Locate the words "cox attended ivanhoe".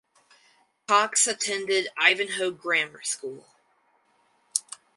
0.87-2.49